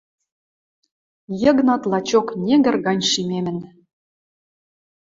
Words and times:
Йыгнат 1.41 1.83
лачок 1.91 2.27
негр 2.45 2.75
гань 2.85 3.03
шимемӹн. 3.11 3.57